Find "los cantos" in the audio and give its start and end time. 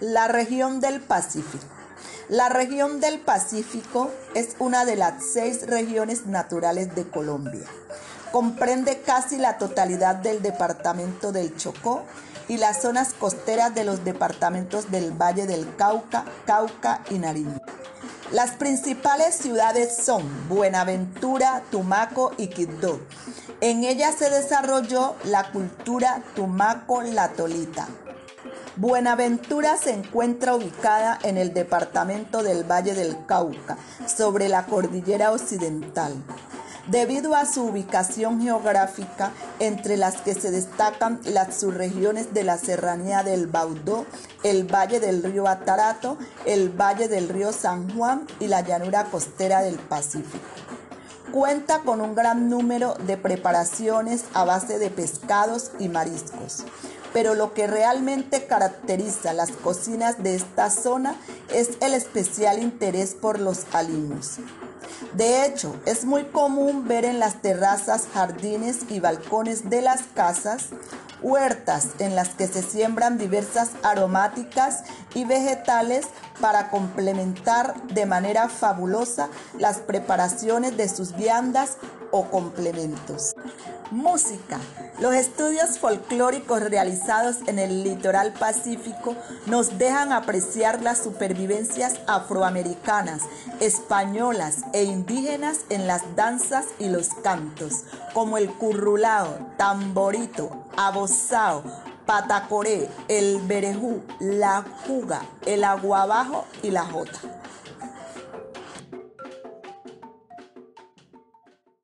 96.88-97.84